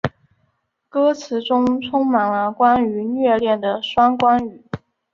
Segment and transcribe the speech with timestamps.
[0.89, 4.65] 歌词中充满了关于虐恋的双关语。